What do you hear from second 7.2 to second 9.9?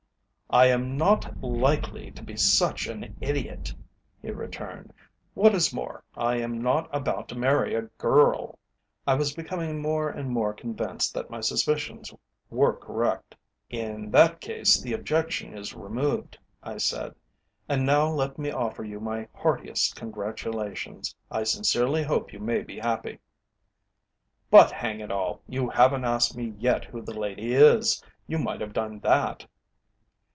to marry a girl." I was becoming